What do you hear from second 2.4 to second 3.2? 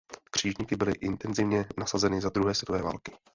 světové války.